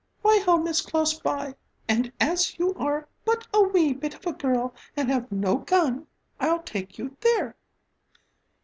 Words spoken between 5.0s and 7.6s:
have no gun, I'll take you there."